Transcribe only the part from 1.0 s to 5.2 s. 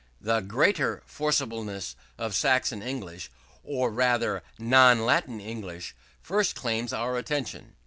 forcibleness of Saxon English, or rather non